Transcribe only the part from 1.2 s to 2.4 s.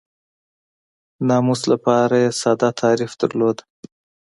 ناموس لپاره یې